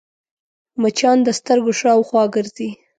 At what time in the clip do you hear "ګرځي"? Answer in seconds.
2.35-2.69